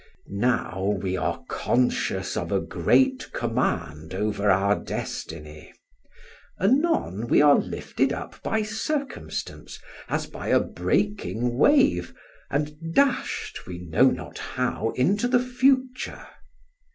Now 0.39 0.97
we 0.99 1.15
are 1.15 1.43
conscious 1.47 2.35
of 2.35 2.51
a 2.51 2.59
great 2.59 3.31
command 3.33 4.15
over 4.15 4.49
our 4.49 4.75
destiny; 4.75 5.71
anon 6.59 7.27
we 7.27 7.39
are 7.39 7.59
lifted 7.59 8.11
up 8.11 8.41
by 8.41 8.63
circumstance, 8.63 9.79
as 10.09 10.25
by 10.25 10.47
a 10.47 10.59
breaking 10.59 11.55
wave, 11.55 12.15
and 12.49 12.95
dashed 12.95 13.67
we 13.67 13.77
know 13.77 14.09
not 14.09 14.39
how 14.39 14.89
into 14.95 15.27
the 15.27 15.39
future. 15.39 16.25